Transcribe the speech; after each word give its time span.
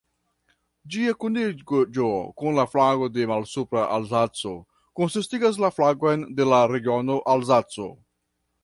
Ĝia 0.93 1.11
kuniĝo 1.23 2.07
kun 2.43 2.57
la 2.61 2.65
flago 2.71 3.11
de 3.19 3.27
Malsupra-Alzaco 3.33 4.55
konsistigas 5.03 5.63
la 5.67 5.73
flagon 5.79 6.29
de 6.41 6.53
la 6.55 6.65
regiono 6.75 7.21
Alzaco. 7.37 7.91